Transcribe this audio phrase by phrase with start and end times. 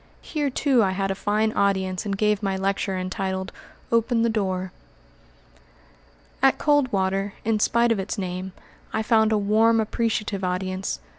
[0.23, 3.51] Here, too, I had a fine audience and gave my lecture entitled
[3.91, 4.71] "Open the Door."
[6.41, 8.51] At Coldwater, in spite of its name,
[8.93, 10.99] I found a warm, appreciative audience.